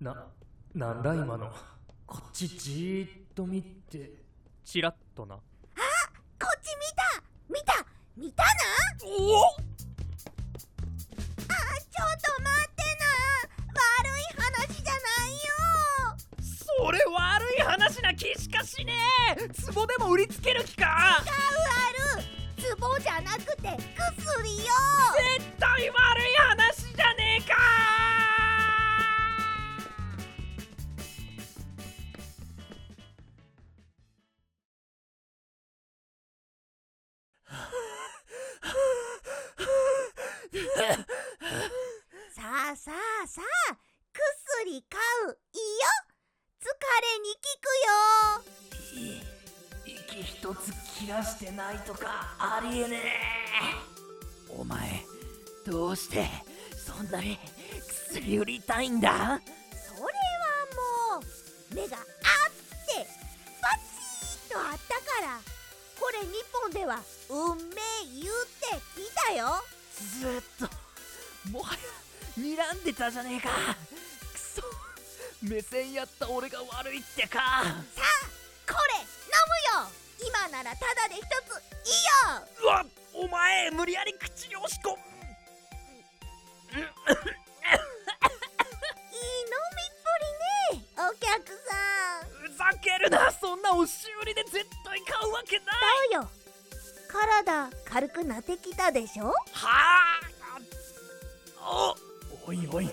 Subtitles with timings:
[0.00, 0.16] な、
[0.74, 1.52] なんだ今の。
[2.06, 4.10] こっちじーっと見て、
[4.64, 5.36] チラッとな。
[5.36, 5.44] こっ
[6.62, 7.22] ち見た。
[7.48, 7.86] 見た。
[8.16, 8.48] 見たな？
[9.04, 13.04] おあちょっと待ってな。
[13.74, 16.16] 悪い話じゃないよ。
[16.40, 18.94] それ悪い話な気しかしね
[19.36, 19.48] え。
[19.72, 20.86] 壺でも売りつける気か。
[21.18, 21.99] あるあ
[40.76, 43.76] さあさあさあ
[44.12, 45.84] 薬買ういいよ。
[46.60, 46.64] 疲
[47.02, 49.04] れに効くよ。
[49.86, 53.00] 息一つ切らしてないとかありえねえ。
[54.50, 55.04] お前
[55.66, 56.28] どうして
[56.76, 57.38] そんなに
[57.88, 59.40] 薬売りたいんだ？
[59.72, 60.08] それは
[61.16, 61.24] も
[61.72, 62.04] う目があっ
[62.86, 63.06] て
[63.60, 63.84] バチ
[64.48, 65.40] ッとあったから
[65.98, 67.74] これ日本では運命
[68.20, 69.62] 言って聞いたよ
[70.00, 70.68] ずっと
[71.50, 71.80] もはや
[72.38, 73.48] 睨んでたじゃねえか。
[74.32, 74.62] くそ
[75.42, 77.38] 目線やった俺が悪いってか。
[77.38, 77.64] さあ
[78.66, 79.06] これ飲
[79.78, 79.90] むよ。
[80.22, 82.44] 今ならタダで一ついいよ。
[82.62, 82.84] うわ
[83.14, 84.96] お前無理やり口に押し込む
[86.72, 86.92] いい飲みっ
[90.70, 91.28] ぷりねお客
[91.68, 91.76] さ
[92.26, 92.28] ん。
[92.30, 95.66] ふざけるなそんな押し売りで絶対買うわけない。
[96.10, 96.28] だよ
[97.12, 99.26] 体軽くなってきたでしょ？
[99.26, 99.34] は
[101.62, 101.94] あ
[102.46, 102.84] おおいおい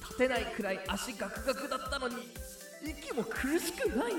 [0.00, 2.16] 立てないくらい足ガクガクだったのに
[2.82, 4.12] 息も苦しくない。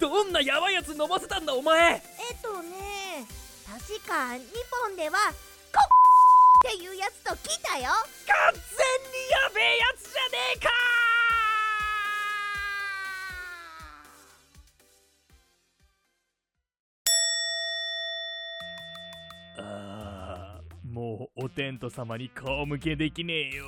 [0.00, 1.94] どどんなヤバいやつ飲ませたんだお前。
[1.94, 2.02] えっ
[2.42, 3.26] とね
[3.66, 4.42] 確か日
[4.86, 7.90] 本ではコッっていうやつと聞いたよ。
[8.26, 8.64] 完全に
[9.30, 10.70] やべえやつじゃねえか
[20.98, 23.64] もうおテント様に顔向けできねえよ。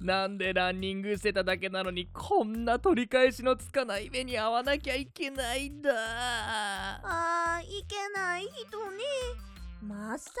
[0.00, 5.92] なんでランニングしてただけなのにこんな取り返しのつかない目に遭わなきゃいけないんだ。
[5.94, 9.04] あーいけない人ね。
[9.80, 10.40] まさか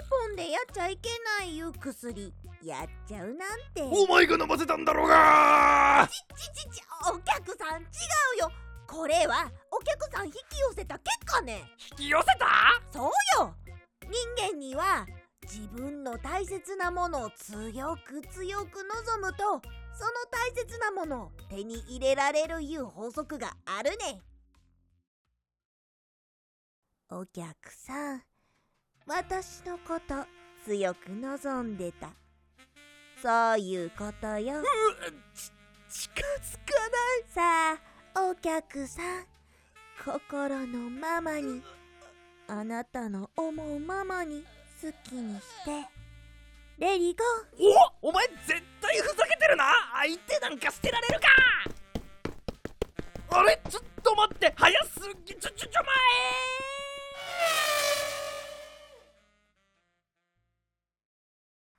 [0.00, 2.32] 日本でやっちゃいけないいう薬。
[2.64, 3.82] やっちゃうなんて。
[3.82, 6.08] お前が飲ませたんだろうが。
[6.10, 6.16] ち
[6.48, 7.84] ちちお客さん違
[8.38, 8.52] うよ
[8.86, 11.64] これはお客さん引き寄せた結果ね
[11.98, 13.04] 引き寄せたそう
[13.38, 13.54] よ
[14.02, 15.06] 人間には
[15.44, 19.60] 自分の大切なものを強く強く望むと
[19.94, 24.22] その大切なものを手に入れられるいう法則があるね。
[27.10, 28.22] お客さん
[29.06, 30.24] 私のこと
[30.64, 32.10] 強く望んでた。
[33.20, 34.62] そういうことよ。
[35.34, 35.52] ち
[35.92, 37.82] 近づかないさ
[38.14, 39.26] あお客さん
[40.02, 41.62] 心のままに
[42.48, 44.42] あなたの思うままに
[44.82, 45.70] 好きにして
[46.76, 47.22] レディゴ。
[47.22, 49.64] ないおお前絶対ふざけてるな。
[49.94, 51.28] 相手なんか捨てられるか。
[53.30, 53.62] あれ？
[53.70, 54.52] ちょっと待って。
[54.56, 55.36] 早すぎ。
[55.36, 55.80] ちょちょちょ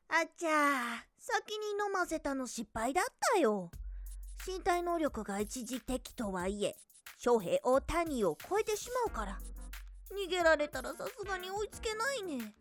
[0.10, 0.22] 前。
[0.22, 3.70] あちゃ先に飲ませたの失敗だったよ。
[4.48, 6.78] 身体能力が一時的とはいえ
[7.18, 9.38] 翔平大谷を超えてしまうから。
[10.16, 12.54] 逃げられたらさすがに追いつけないね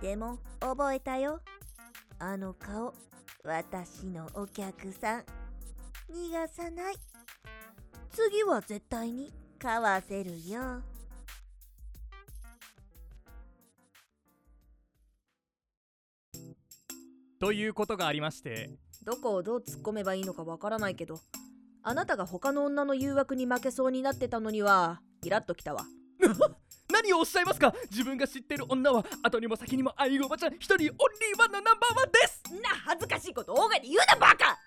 [0.00, 1.40] でも覚えたよ。
[2.18, 2.94] あの顔
[3.44, 5.24] 私のお客さん
[6.10, 6.94] 逃がさない。
[8.10, 10.82] 次は絶対に買わせるよ。
[17.40, 18.70] ということがありまして
[19.04, 21.20] どこをどう突っ込めばいいのかわからないけど
[21.84, 25.84] あなたが他の女の誘惑に負けそうになってたのにはイラッときたわ
[27.02, 27.72] 何をおっしゃいますか？
[27.90, 30.90] 自分が知ってる女は後にも先にも愛おばちゃん一人オンリー
[31.38, 32.42] ワンのナンバーワンです。
[32.60, 34.57] な恥ずかしいこと大声で言うなバカ！